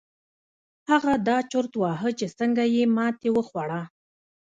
[0.91, 3.81] هغه دا چورت واهه چې څنګه يې ماتې وخوړه.